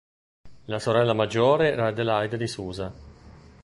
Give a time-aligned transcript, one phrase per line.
[0.65, 2.91] La sorella maggiore era Adelaide di Susa.